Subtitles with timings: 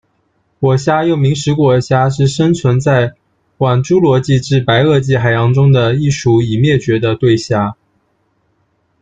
[0.59, 3.13] 果虾，又名食果虾，是生存在
[3.59, 7.75] 晚侏罗纪至白垩纪海洋中的一属已灭绝的对虾。